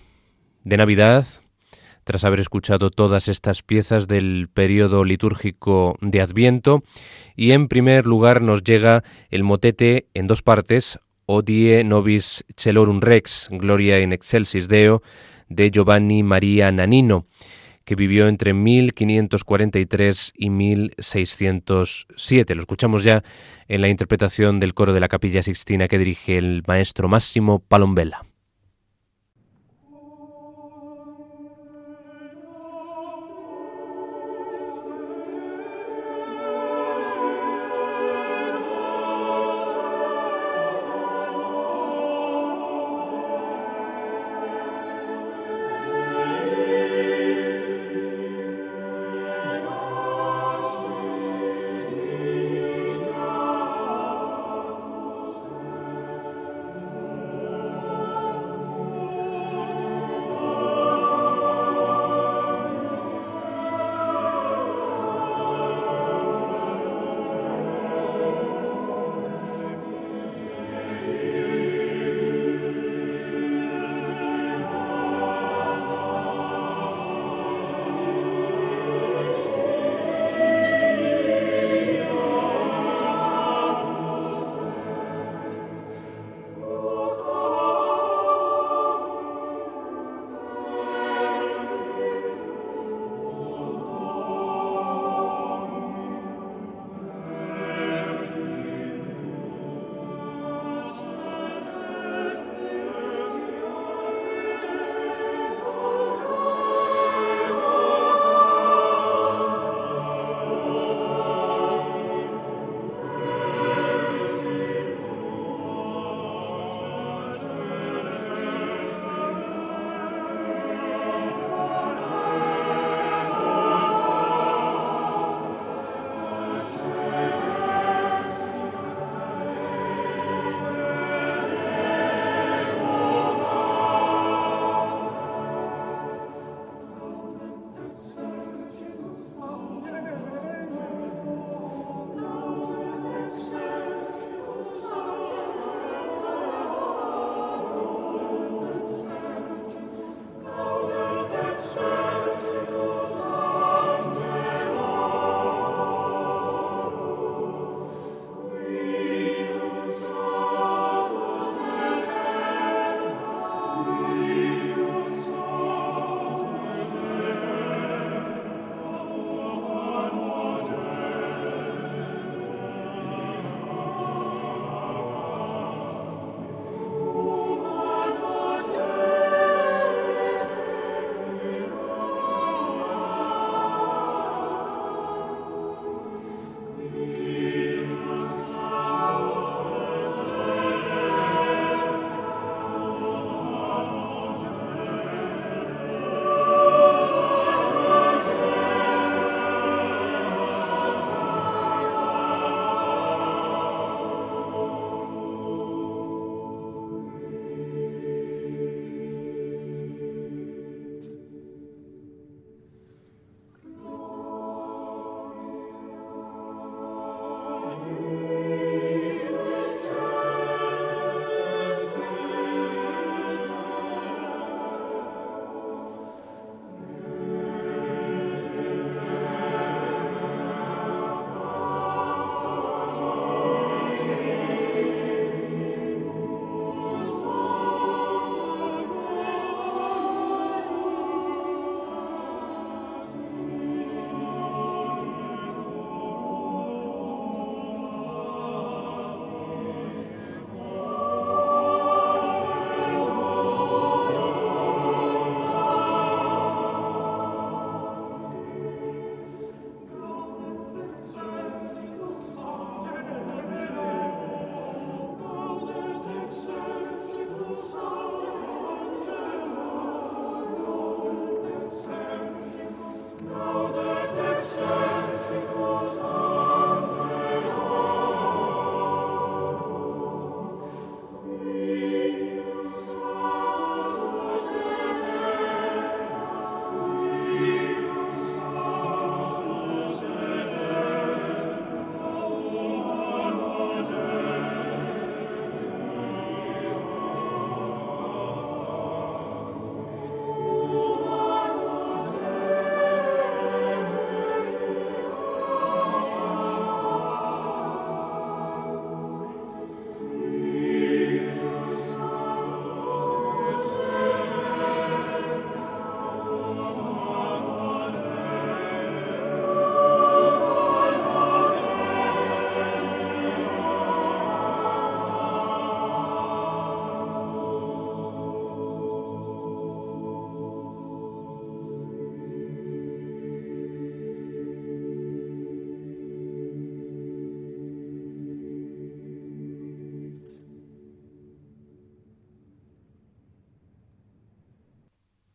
de 0.65 0.75
Navidad, 0.75 1.25
tras 2.03 2.25
haber 2.25 2.41
escuchado 2.41 2.89
todas 2.89 3.29
estas 3.29 3.63
piezas 3.63 4.09
del 4.09 4.49
periodo 4.53 5.05
litúrgico 5.05 5.95
de 6.01 6.19
Adviento, 6.19 6.83
y 7.37 7.51
en 7.51 7.69
primer 7.69 8.07
lugar 8.07 8.41
nos 8.41 8.65
llega 8.65 9.05
el 9.29 9.45
motete 9.45 10.09
en 10.13 10.27
dos 10.27 10.41
partes, 10.41 10.99
Odie 11.25 11.85
Nobis 11.85 12.43
Celorum 12.57 12.99
Rex, 12.99 13.47
Gloria 13.49 14.01
in 14.01 14.11
Excelsis 14.11 14.67
Deo, 14.67 15.01
de 15.47 15.71
Giovanni 15.71 16.21
Maria 16.21 16.69
Nanino, 16.69 17.27
que 17.91 17.95
vivió 17.97 18.29
entre 18.29 18.53
1543 18.53 20.31
y 20.37 20.49
1607. 20.49 22.55
Lo 22.55 22.61
escuchamos 22.61 23.03
ya 23.03 23.21
en 23.67 23.81
la 23.81 23.89
interpretación 23.89 24.61
del 24.61 24.73
coro 24.73 24.93
de 24.93 25.01
la 25.01 25.09
Capilla 25.09 25.43
Sixtina 25.43 25.89
que 25.89 25.97
dirige 25.97 26.37
el 26.37 26.63
maestro 26.65 27.09
Máximo 27.09 27.59
Palombella. 27.59 28.21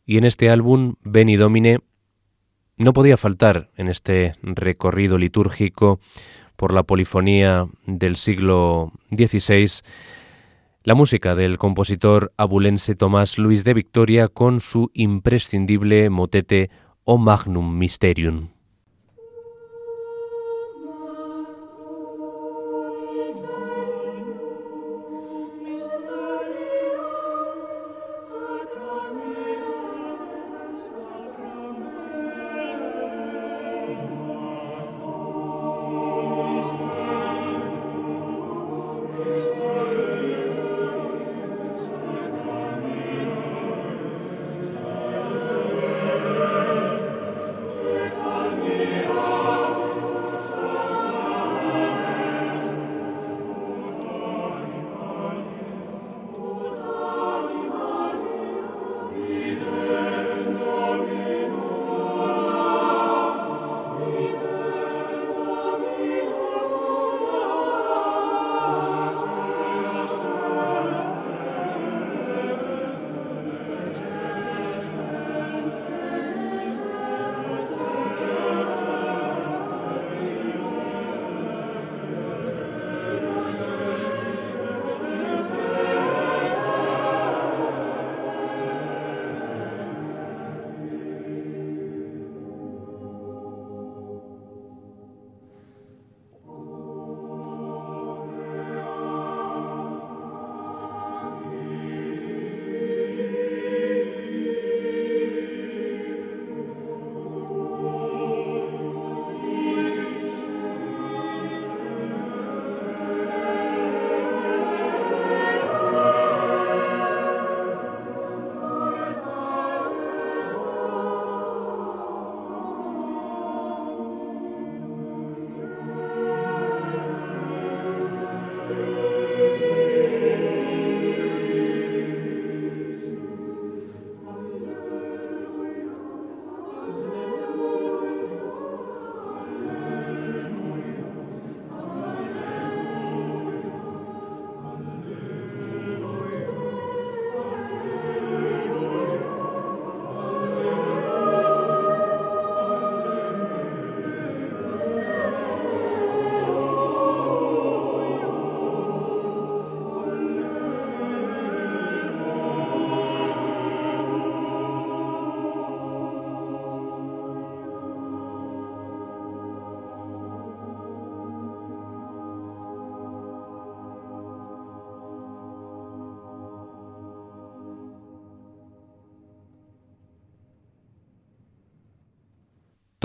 Y 0.06 0.18
en 0.18 0.24
este 0.24 0.48
álbum, 0.48 0.94
Beni 1.02 1.36
Domine, 1.36 1.80
no 2.78 2.92
podía 2.92 3.16
faltar 3.16 3.70
en 3.76 3.88
este 3.88 4.34
recorrido 4.42 5.18
litúrgico 5.18 6.00
por 6.56 6.72
la 6.72 6.84
polifonía 6.84 7.66
del 7.86 8.16
siglo 8.16 8.92
XVI 9.10 9.82
la 10.86 10.94
música 10.94 11.34
del 11.34 11.58
compositor 11.58 12.32
abulense 12.36 12.94
Tomás 12.94 13.38
Luis 13.38 13.64
de 13.64 13.74
Victoria 13.74 14.28
con 14.28 14.60
su 14.60 14.92
imprescindible 14.94 16.10
motete 16.10 16.70
O 17.02 17.18
Magnum 17.18 17.76
Mysterium. 17.76 18.55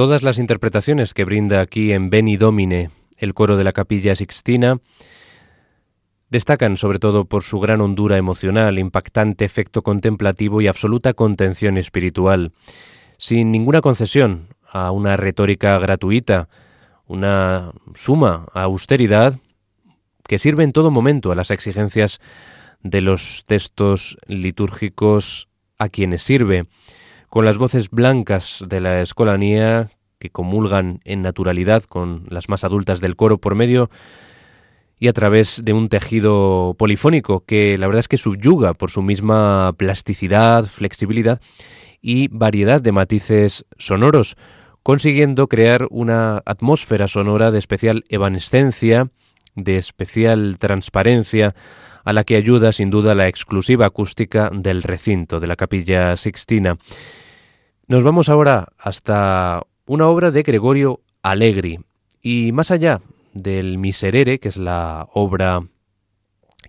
Todas 0.01 0.23
las 0.23 0.39
interpretaciones 0.39 1.13
que 1.13 1.25
brinda 1.25 1.61
aquí 1.61 1.93
en 1.93 2.09
Beni 2.09 2.35
Domine 2.35 2.89
el 3.19 3.35
coro 3.35 3.55
de 3.55 3.63
la 3.63 3.71
Capilla 3.71 4.15
Sixtina 4.15 4.79
destacan 6.27 6.75
sobre 6.75 6.97
todo 6.97 7.25
por 7.25 7.43
su 7.43 7.59
gran 7.59 7.81
hondura 7.81 8.17
emocional, 8.17 8.79
impactante 8.79 9.45
efecto 9.45 9.83
contemplativo 9.83 10.59
y 10.59 10.65
absoluta 10.65 11.13
contención 11.13 11.77
espiritual, 11.77 12.51
sin 13.19 13.51
ninguna 13.51 13.81
concesión 13.81 14.47
a 14.67 14.89
una 14.89 15.17
retórica 15.17 15.77
gratuita, 15.77 16.49
una 17.05 17.71
suma 17.93 18.47
austeridad 18.55 19.37
que 20.27 20.39
sirve 20.39 20.63
en 20.63 20.73
todo 20.73 20.89
momento 20.89 21.31
a 21.31 21.35
las 21.35 21.51
exigencias 21.51 22.19
de 22.81 23.01
los 23.01 23.43
textos 23.45 24.17
litúrgicos 24.25 25.47
a 25.77 25.89
quienes 25.89 26.23
sirve 26.23 26.65
con 27.31 27.45
las 27.45 27.57
voces 27.57 27.89
blancas 27.89 28.61
de 28.67 28.81
la 28.81 29.01
escolanía 29.01 29.89
que 30.19 30.29
comulgan 30.29 30.99
en 31.05 31.21
naturalidad 31.21 31.83
con 31.83 32.25
las 32.27 32.49
más 32.49 32.65
adultas 32.65 32.99
del 32.99 33.15
coro 33.15 33.37
por 33.37 33.55
medio 33.55 33.89
y 34.99 35.07
a 35.07 35.13
través 35.13 35.63
de 35.63 35.71
un 35.71 35.87
tejido 35.87 36.75
polifónico 36.77 37.45
que 37.45 37.77
la 37.77 37.87
verdad 37.87 38.01
es 38.01 38.09
que 38.09 38.17
subyuga 38.17 38.73
por 38.73 38.91
su 38.91 39.01
misma 39.01 39.71
plasticidad, 39.77 40.65
flexibilidad 40.65 41.39
y 42.01 42.27
variedad 42.27 42.81
de 42.81 42.91
matices 42.91 43.65
sonoros, 43.77 44.35
consiguiendo 44.83 45.47
crear 45.47 45.87
una 45.89 46.43
atmósfera 46.45 47.07
sonora 47.07 47.49
de 47.49 47.59
especial 47.59 48.03
evanescencia, 48.09 49.09
de 49.55 49.77
especial 49.77 50.57
transparencia, 50.59 51.55
a 52.03 52.11
la 52.11 52.25
que 52.25 52.35
ayuda 52.35 52.73
sin 52.73 52.89
duda 52.89 53.15
la 53.15 53.29
exclusiva 53.29 53.85
acústica 53.85 54.51
del 54.53 54.83
recinto 54.83 55.39
de 55.39 55.47
la 55.47 55.55
capilla 55.55 56.17
sixtina. 56.17 56.77
Nos 57.91 58.05
vamos 58.05 58.29
ahora 58.29 58.69
hasta 58.77 59.63
una 59.85 60.07
obra 60.07 60.31
de 60.31 60.43
Gregorio 60.43 61.01
Allegri. 61.23 61.81
Y 62.21 62.53
más 62.53 62.71
allá 62.71 63.01
del 63.33 63.79
Miserere, 63.79 64.39
que 64.39 64.47
es 64.47 64.55
la 64.55 65.09
obra 65.11 65.67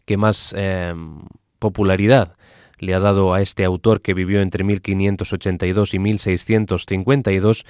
que 0.04 0.16
más 0.16 0.52
em, 0.58 1.20
popularidad 1.60 2.34
le 2.80 2.92
ha 2.92 2.98
dado 2.98 3.34
a 3.34 3.40
este 3.40 3.64
autor 3.64 4.02
que 4.02 4.14
vivió 4.14 4.40
entre 4.40 4.64
1582 4.64 5.94
y 5.94 6.00
1652, 6.00 7.66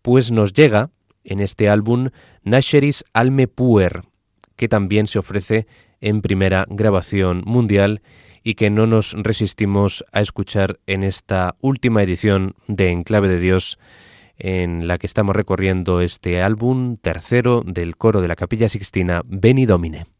pues 0.00 0.30
nos 0.30 0.52
llega 0.52 0.90
en 1.24 1.40
este 1.40 1.68
álbum 1.68 2.10
Nasheris 2.44 3.04
Alme 3.12 3.48
Puer, 3.48 4.02
que 4.54 4.68
también 4.68 5.08
se 5.08 5.18
ofrece 5.18 5.66
en 6.00 6.22
primera 6.22 6.64
grabación 6.68 7.42
mundial 7.44 8.02
y 8.44 8.54
que 8.54 8.70
no 8.70 8.86
nos 8.86 9.14
resistimos 9.14 10.04
a 10.12 10.20
escuchar 10.20 10.78
en 10.86 11.02
esta 11.02 11.56
última 11.60 12.02
edición 12.02 12.54
de 12.68 12.90
Enclave 12.90 13.28
de 13.28 13.40
Dios 13.40 13.78
en 14.36 14.86
la 14.86 14.98
que 14.98 15.06
estamos 15.06 15.34
recorriendo 15.34 16.00
este 16.00 16.42
álbum 16.42 16.96
tercero 16.98 17.62
del 17.64 17.96
coro 17.96 18.20
de 18.20 18.28
la 18.28 18.36
Capilla 18.36 18.68
Sixtina, 18.68 19.22
Beni 19.24 19.64
Domine. 19.64 20.13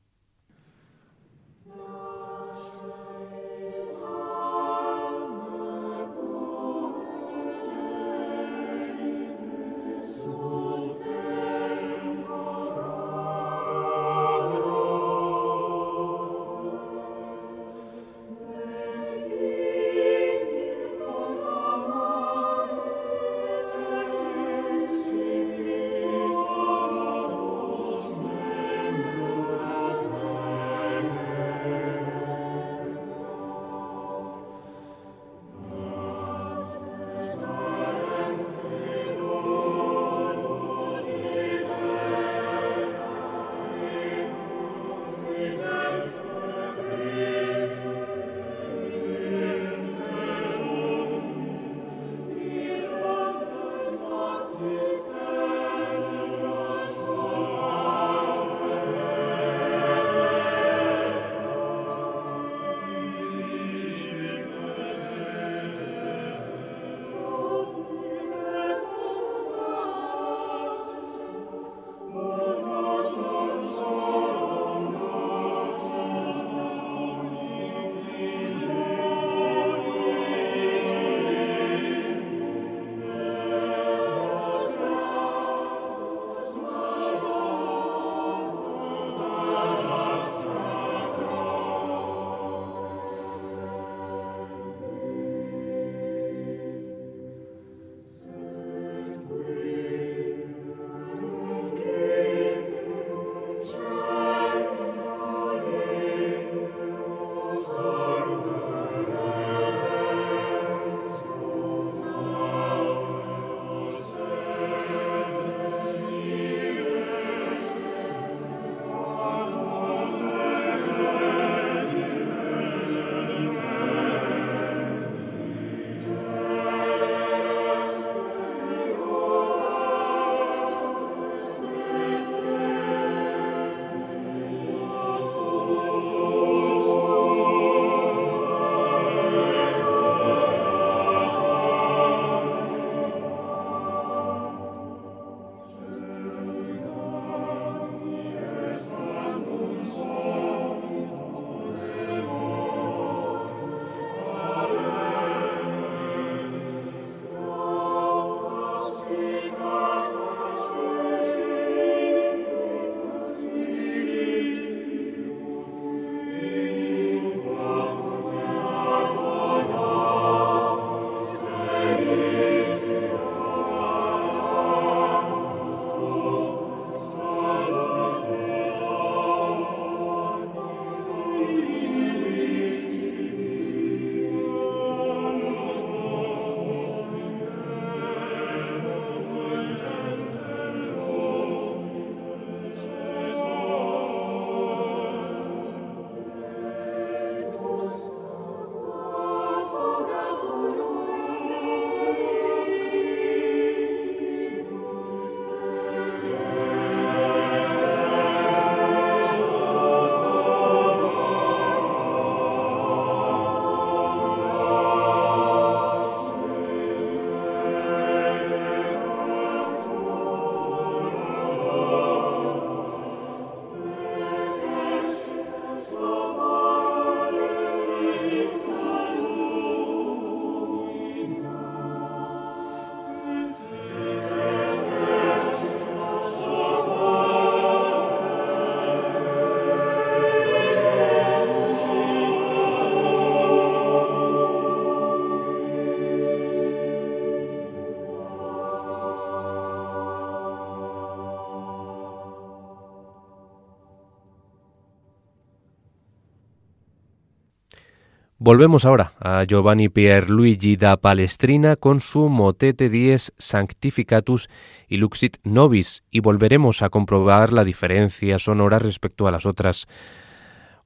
Volvemos 258.47 258.85
ahora 258.85 259.15
a 259.21 259.45
Giovanni 259.45 259.89
Pierluigi 259.89 260.77
da 260.77 260.99
Palestrina 260.99 261.77
con 261.77 262.01
su 262.01 262.29
Motete 262.29 262.91
Dies 262.91 263.33
Sanctificatus 263.39 264.51
y 264.87 264.99
Luxit 264.99 265.39
Nobis 265.45 266.05
y 266.11 266.21
volveremos 266.21 266.83
a 266.83 266.91
comprobar 266.91 267.55
la 267.55 267.65
diferencia 267.65 268.39
sonora 268.39 268.79
respecto 268.79 269.27
a 269.27 269.31
las 269.31 269.47
otras 269.47 269.87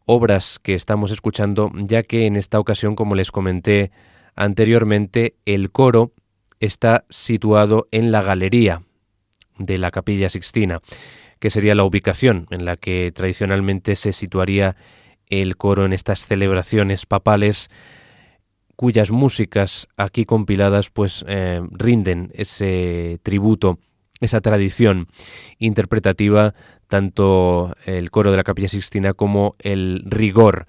obras 0.06 0.61
que 0.62 0.74
estamos 0.74 1.11
escuchando, 1.11 1.72
ya 1.74 2.04
que 2.04 2.26
en 2.26 2.36
esta 2.36 2.61
ocasión, 2.61 2.94
como 2.94 3.16
les 3.16 3.32
comenté 3.32 3.90
anteriormente, 4.36 5.34
el 5.44 5.72
coro 5.72 6.12
está 6.61 7.06
situado 7.09 7.88
en 7.90 8.12
la 8.12 8.22
galería 8.22 8.82
de 9.59 9.78
la 9.78 9.90
Capilla 9.90 10.30
Sixtina, 10.30 10.80
que 11.40 11.50
sería 11.50 11.74
la 11.74 11.82
ubicación 11.82 12.46
en 12.50 12.64
la 12.64 12.76
que 12.76 13.11
tradicionalmente 13.12 13.96
se 13.96 14.12
situaría 14.12 14.76
el 15.31 15.57
coro 15.57 15.85
en 15.85 15.93
estas 15.93 16.26
celebraciones 16.26 17.07
papales 17.07 17.70
cuyas 18.79 19.11
músicas 19.11 19.89
aquí 19.97 20.24
compiladas 20.24 20.91
pues 20.91 21.24
eh, 21.26 21.61
rinden 21.72 22.31
ese 22.33 23.18
tributo, 23.24 23.81
esa 24.20 24.41
tradición 24.41 25.09
interpretativa, 25.59 26.55
tanto 26.87 27.74
el 27.87 28.12
coro 28.12 28.31
de 28.31 28.37
la 28.37 28.45
Capilla 28.45 28.68
Sixtina 28.68 29.14
como 29.14 29.57
el 29.59 30.05
rigor 30.07 30.66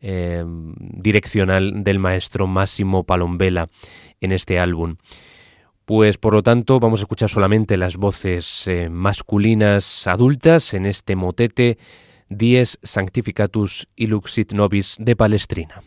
eh, 0.00 0.42
direccional 0.46 1.84
del 1.84 1.98
maestro 1.98 2.46
Máximo 2.46 3.04
Palombela 3.04 3.68
en 4.22 4.32
este 4.32 4.58
álbum. 4.58 4.96
Pues 5.84 6.16
por 6.16 6.32
lo 6.32 6.42
tanto 6.42 6.80
vamos 6.80 7.00
a 7.00 7.02
escuchar 7.02 7.28
solamente 7.28 7.76
las 7.76 7.98
voces 7.98 8.66
eh, 8.68 8.88
masculinas 8.88 10.06
adultas 10.06 10.72
en 10.72 10.86
este 10.86 11.14
motete 11.14 11.76
Dies 12.30 12.78
Sanctificatus 12.84 13.88
Iluxit 13.96 14.52
Nobis 14.52 14.96
de 15.00 15.16
Palestrina. 15.16 15.82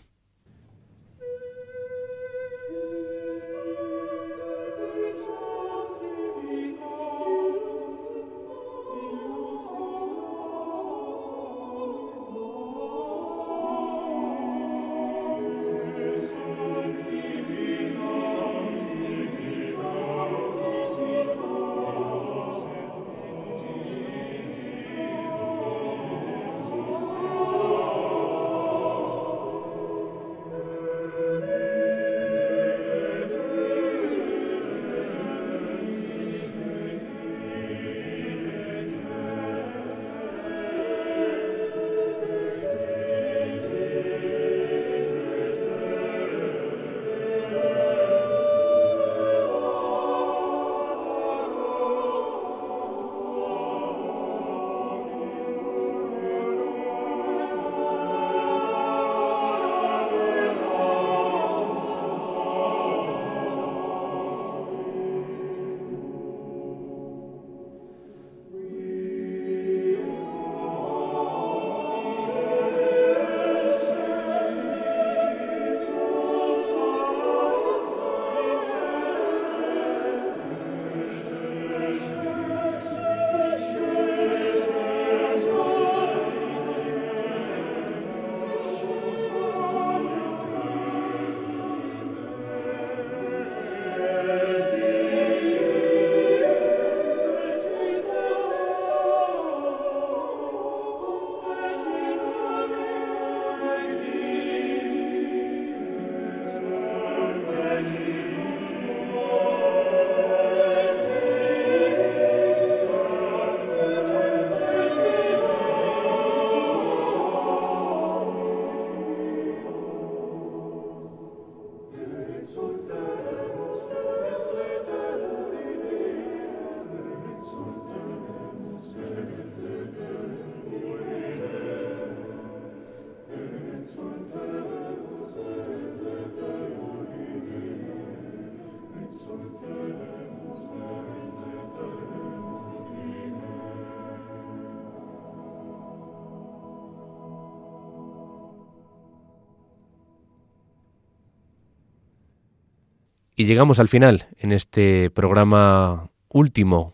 Y 153.35 153.45
llegamos 153.45 153.79
al 153.79 153.87
final 153.87 154.27
en 154.37 154.51
este 154.51 155.09
programa 155.09 156.11
último, 156.29 156.93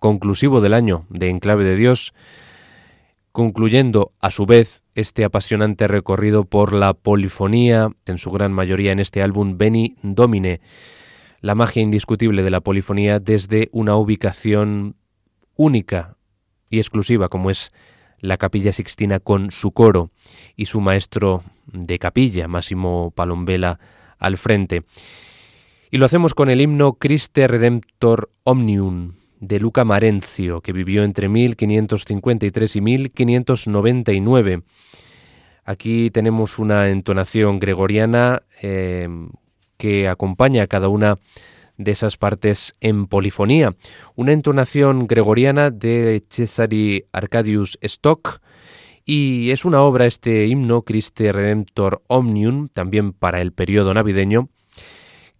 conclusivo 0.00 0.60
del 0.60 0.74
año 0.74 1.06
de 1.08 1.28
Enclave 1.28 1.64
de 1.64 1.76
Dios, 1.76 2.14
concluyendo 3.30 4.12
a 4.20 4.32
su 4.32 4.44
vez 4.44 4.82
este 4.96 5.22
apasionante 5.24 5.86
recorrido 5.86 6.44
por 6.44 6.72
la 6.72 6.94
polifonía, 6.94 7.90
en 8.06 8.18
su 8.18 8.32
gran 8.32 8.52
mayoría 8.52 8.90
en 8.90 8.98
este 8.98 9.22
álbum 9.22 9.56
Beni 9.56 9.94
Domine, 10.02 10.60
la 11.40 11.54
magia 11.54 11.82
indiscutible 11.82 12.42
de 12.42 12.50
la 12.50 12.60
polifonía 12.60 13.20
desde 13.20 13.68
una 13.70 13.94
ubicación 13.94 14.96
única 15.54 16.16
y 16.70 16.78
exclusiva 16.78 17.28
como 17.28 17.50
es 17.50 17.70
la 18.18 18.36
Capilla 18.36 18.72
Sixtina 18.72 19.20
con 19.20 19.52
su 19.52 19.70
coro 19.70 20.10
y 20.56 20.66
su 20.66 20.80
maestro 20.80 21.44
de 21.66 22.00
capilla, 22.00 22.48
Máximo 22.48 23.12
Palombela, 23.14 23.78
al 24.18 24.38
frente. 24.38 24.82
Y 25.94 25.98
lo 25.98 26.06
hacemos 26.06 26.32
con 26.32 26.48
el 26.48 26.62
himno 26.62 26.94
Christe 26.94 27.46
Redemptor 27.46 28.30
Omnium 28.44 29.12
de 29.40 29.60
Luca 29.60 29.84
Marencio, 29.84 30.62
que 30.62 30.72
vivió 30.72 31.04
entre 31.04 31.28
1553 31.28 32.76
y 32.76 32.80
1599. 32.80 34.62
Aquí 35.66 36.10
tenemos 36.10 36.58
una 36.58 36.88
entonación 36.88 37.58
gregoriana 37.58 38.42
eh, 38.62 39.06
que 39.76 40.08
acompaña 40.08 40.62
a 40.62 40.66
cada 40.66 40.88
una 40.88 41.18
de 41.76 41.90
esas 41.90 42.16
partes 42.16 42.74
en 42.80 43.06
polifonía. 43.06 43.74
Una 44.14 44.32
entonación 44.32 45.06
gregoriana 45.06 45.70
de 45.70 46.24
Cesari 46.30 47.04
Arcadius 47.12 47.76
Stock, 47.82 48.40
y 49.04 49.50
es 49.50 49.66
una 49.66 49.82
obra, 49.82 50.06
este 50.06 50.46
himno 50.46 50.84
Christe 50.84 51.32
Redemptor 51.32 52.00
Omnium, 52.06 52.70
también 52.70 53.12
para 53.12 53.42
el 53.42 53.52
periodo 53.52 53.92
navideño, 53.92 54.48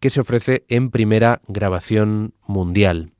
que 0.02 0.10
se 0.10 0.20
ofrece 0.20 0.64
en 0.66 0.90
primera 0.90 1.42
grabación 1.46 2.34
mundial. 2.44 3.12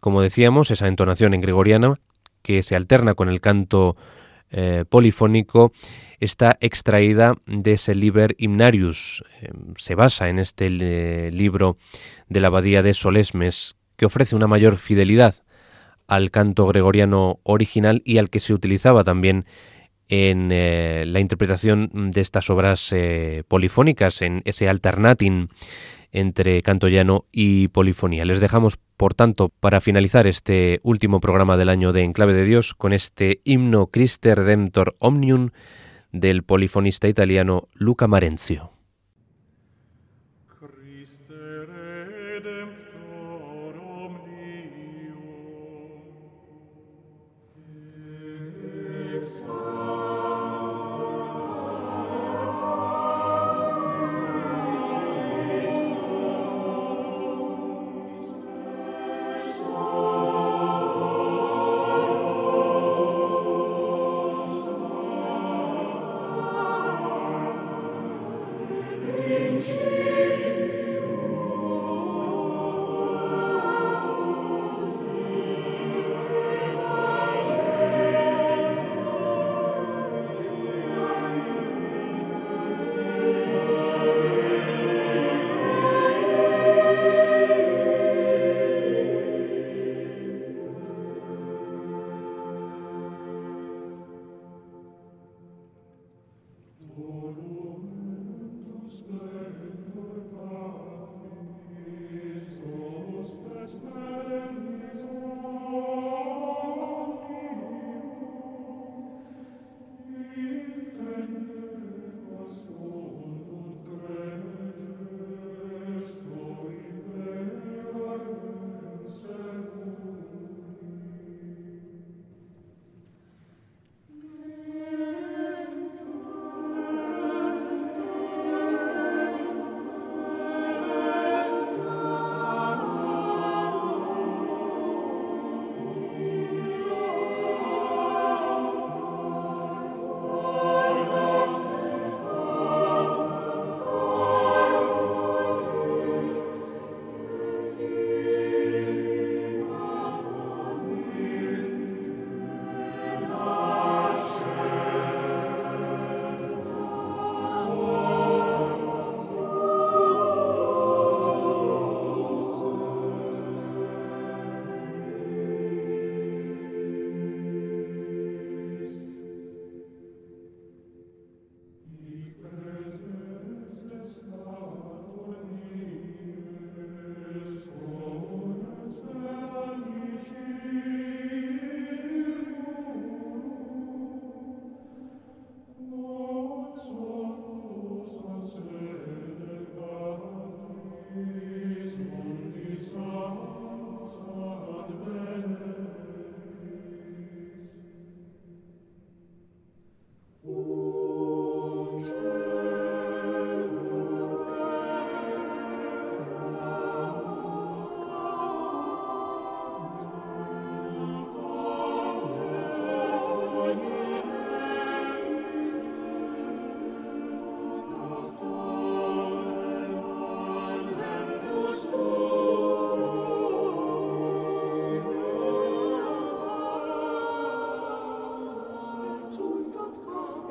Como 0.00 0.20
decíamos, 0.20 0.70
esa 0.70 0.86
entonación 0.86 1.32
en 1.32 1.40
gregoriana, 1.40 1.98
que 2.42 2.62
se 2.62 2.76
alterna 2.76 3.14
con 3.14 3.30
el 3.30 3.40
canto 3.40 3.96
eh, 4.50 4.84
polifónico, 4.86 5.72
está 6.20 6.58
extraída 6.60 7.36
de 7.46 7.72
ese 7.72 7.94
Liber 7.94 8.34
Hymnarius. 8.36 9.24
Eh, 9.40 9.48
se 9.78 9.94
basa 9.94 10.28
en 10.28 10.40
este 10.40 10.66
eh, 10.66 11.30
libro 11.32 11.78
de 12.28 12.40
la 12.40 12.48
abadía 12.48 12.82
de 12.82 12.92
Solesmes, 12.92 13.76
que 13.96 14.04
ofrece 14.04 14.36
una 14.36 14.46
mayor 14.46 14.76
fidelidad 14.76 15.36
al 16.06 16.30
canto 16.30 16.66
gregoriano 16.66 17.40
original 17.44 18.02
y 18.04 18.18
al 18.18 18.28
que 18.28 18.40
se 18.40 18.52
utilizaba 18.52 19.04
también 19.04 19.46
en 20.08 20.50
eh, 20.52 21.04
la 21.06 21.20
interpretación 21.20 21.90
de 22.12 22.20
estas 22.20 22.50
obras 22.50 22.92
eh, 22.92 23.42
polifónicas, 23.48 24.22
en 24.22 24.42
ese 24.44 24.68
alternating 24.68 25.48
entre 26.12 26.62
canto 26.62 26.88
llano 26.88 27.26
y 27.32 27.68
polifonía. 27.68 28.24
Les 28.24 28.40
dejamos, 28.40 28.78
por 28.96 29.14
tanto, 29.14 29.50
para 29.60 29.80
finalizar 29.80 30.26
este 30.26 30.80
último 30.82 31.20
programa 31.20 31.56
del 31.56 31.68
año 31.68 31.92
de 31.92 32.04
Enclave 32.04 32.32
de 32.32 32.44
Dios, 32.44 32.74
con 32.74 32.92
este 32.92 33.40
himno 33.44 33.88
Christe 33.88 34.34
Redemptor 34.34 34.96
Omnium 34.98 35.50
del 36.12 36.42
polifonista 36.42 37.08
italiano 37.08 37.68
Luca 37.74 38.06
Marenzio. 38.06 38.75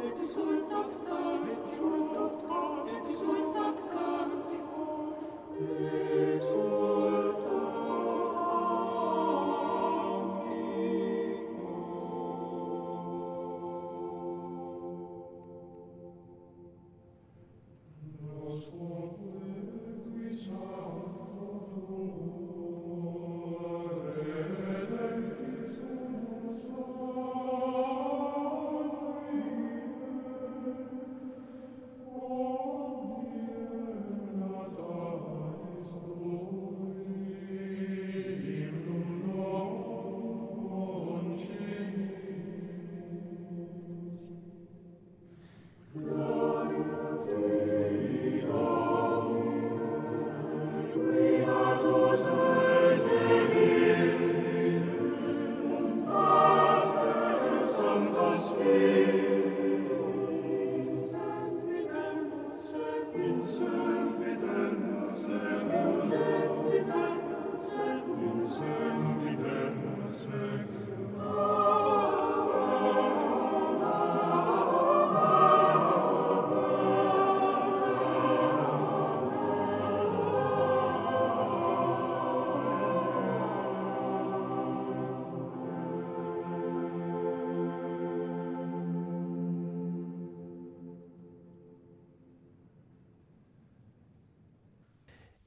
exultat 0.08 0.90
carne 1.08 1.54
tuum 1.72 2.05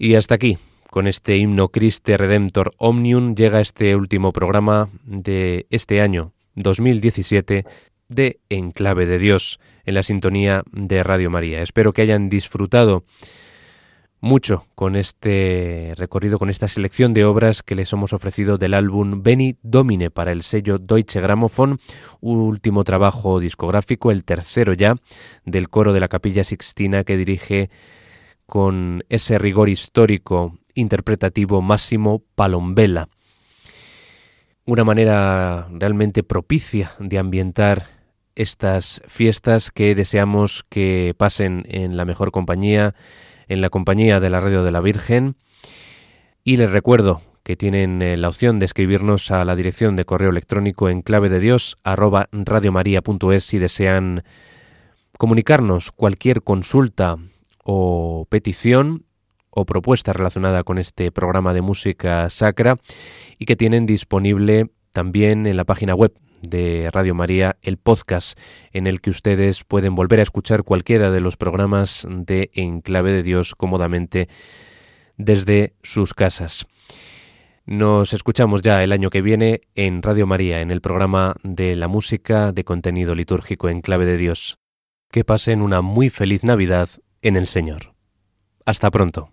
Y 0.08 0.14
hasta 0.14 0.36
aquí, 0.36 0.56
con 0.88 1.06
este 1.06 1.36
himno 1.36 1.68
Christe 1.68 2.16
Redemptor 2.16 2.72
Omnium, 2.78 3.34
llega 3.34 3.60
este 3.60 3.94
último 3.94 4.32
programa 4.32 4.88
de 5.04 5.66
este 5.68 6.00
año 6.00 6.32
2017 6.54 7.66
de 8.08 8.40
Enclave 8.48 9.04
de 9.04 9.18
Dios 9.18 9.60
en 9.84 9.92
la 9.92 10.02
sintonía 10.02 10.62
de 10.72 11.02
Radio 11.02 11.28
María. 11.28 11.60
Espero 11.60 11.92
que 11.92 12.00
hayan 12.00 12.30
disfrutado 12.30 13.04
mucho 14.18 14.64
con 14.74 14.96
este 14.96 15.92
recorrido, 15.98 16.38
con 16.38 16.48
esta 16.48 16.68
selección 16.68 17.12
de 17.12 17.26
obras 17.26 17.62
que 17.62 17.74
les 17.74 17.92
hemos 17.92 18.14
ofrecido 18.14 18.56
del 18.56 18.72
álbum 18.72 19.22
Beni 19.22 19.56
Domine 19.62 20.10
para 20.10 20.32
el 20.32 20.42
sello 20.42 20.78
Deutsche 20.78 21.20
Grammophon, 21.20 21.80
último 22.22 22.82
trabajo 22.82 23.40
discográfico, 23.40 24.10
el 24.10 24.24
tercero 24.24 24.72
ya, 24.72 24.96
del 25.44 25.68
coro 25.68 25.92
de 25.92 26.00
la 26.00 26.08
Capilla 26.08 26.44
Sixtina 26.44 27.04
que 27.04 27.18
dirige 27.18 27.68
con 28.48 29.04
ese 29.10 29.38
rigor 29.38 29.68
histórico 29.68 30.58
interpretativo 30.74 31.60
Máximo 31.60 32.22
Palombella. 32.34 33.08
Una 34.64 34.84
manera 34.84 35.68
realmente 35.70 36.22
propicia 36.22 36.92
de 36.98 37.18
ambientar 37.18 37.88
estas 38.36 39.02
fiestas 39.06 39.70
que 39.70 39.94
deseamos 39.94 40.64
que 40.70 41.14
pasen 41.18 41.66
en 41.68 41.98
la 41.98 42.06
mejor 42.06 42.30
compañía, 42.30 42.94
en 43.48 43.60
la 43.60 43.68
compañía 43.68 44.18
de 44.18 44.30
la 44.30 44.40
Radio 44.40 44.64
de 44.64 44.70
la 44.70 44.80
Virgen. 44.80 45.36
Y 46.42 46.56
les 46.56 46.70
recuerdo 46.70 47.20
que 47.42 47.56
tienen 47.56 48.00
eh, 48.00 48.16
la 48.16 48.28
opción 48.28 48.58
de 48.58 48.66
escribirnos 48.66 49.30
a 49.30 49.44
la 49.44 49.56
dirección 49.56 49.94
de 49.94 50.06
correo 50.06 50.30
electrónico 50.30 50.88
en 50.88 51.02
clave 51.02 51.28
de 51.28 51.40
Dios 51.40 51.76
si 53.44 53.58
desean 53.58 54.24
comunicarnos 55.18 55.92
cualquier 55.92 56.42
consulta 56.42 57.18
o 57.70 58.26
petición 58.30 59.04
o 59.50 59.66
propuesta 59.66 60.14
relacionada 60.14 60.64
con 60.64 60.78
este 60.78 61.12
programa 61.12 61.52
de 61.52 61.60
música 61.60 62.30
sacra 62.30 62.78
y 63.38 63.44
que 63.44 63.56
tienen 63.56 63.84
disponible 63.84 64.70
también 64.92 65.46
en 65.46 65.58
la 65.58 65.66
página 65.66 65.94
web 65.94 66.14
de 66.40 66.88
Radio 66.90 67.14
María 67.14 67.58
el 67.60 67.76
podcast 67.76 68.38
en 68.72 68.86
el 68.86 69.02
que 69.02 69.10
ustedes 69.10 69.64
pueden 69.64 69.94
volver 69.94 70.20
a 70.20 70.22
escuchar 70.22 70.64
cualquiera 70.64 71.10
de 71.10 71.20
los 71.20 71.36
programas 71.36 72.08
de 72.08 72.50
Enclave 72.54 73.12
de 73.12 73.22
Dios 73.22 73.54
cómodamente 73.54 74.30
desde 75.18 75.74
sus 75.82 76.14
casas. 76.14 76.66
Nos 77.66 78.14
escuchamos 78.14 78.62
ya 78.62 78.82
el 78.82 78.92
año 78.92 79.10
que 79.10 79.20
viene 79.20 79.60
en 79.74 80.00
Radio 80.00 80.26
María, 80.26 80.62
en 80.62 80.70
el 80.70 80.80
programa 80.80 81.34
de 81.42 81.76
la 81.76 81.86
música 81.86 82.50
de 82.50 82.64
contenido 82.64 83.14
litúrgico 83.14 83.68
en 83.68 83.82
clave 83.82 84.06
de 84.06 84.16
Dios. 84.16 84.56
Que 85.10 85.22
pasen 85.22 85.60
una 85.60 85.82
muy 85.82 86.08
feliz 86.08 86.44
Navidad 86.44 86.88
en 87.22 87.36
el 87.36 87.46
Señor. 87.46 87.94
Hasta 88.64 88.90
pronto. 88.90 89.32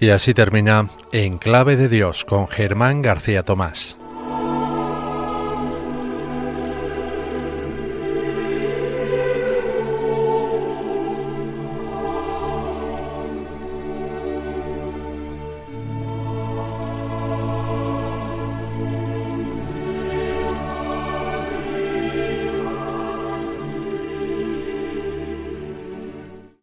Y 0.00 0.10
así 0.10 0.34
termina 0.34 0.88
En 1.12 1.38
Clave 1.38 1.76
de 1.76 1.88
Dios 1.88 2.24
con 2.24 2.48
Germán 2.48 3.02
García 3.02 3.44
Tomás. 3.44 3.98